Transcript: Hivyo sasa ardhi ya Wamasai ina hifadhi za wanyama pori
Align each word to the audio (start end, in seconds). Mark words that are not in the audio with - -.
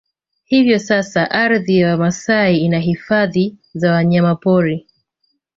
Hivyo 0.45 0.79
sasa 0.79 1.31
ardhi 1.31 1.79
ya 1.79 1.91
Wamasai 1.91 2.57
ina 2.57 2.79
hifadhi 2.79 3.57
za 3.73 3.91
wanyama 3.93 4.35
pori 4.35 4.87